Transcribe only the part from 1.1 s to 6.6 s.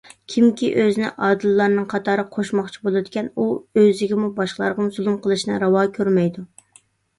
ئادىللارنىڭ قاتارىغا قوشماقچى بولىدىكەن، ئۇ ئۆزىگىمۇ، باشقىلارغىمۇ زۇلۇم قىلىشنى راۋا كۆرمەيدۇ.